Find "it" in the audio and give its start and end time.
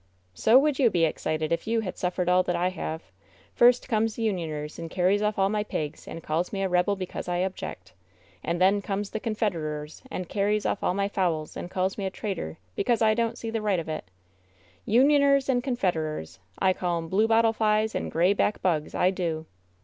13.89-14.09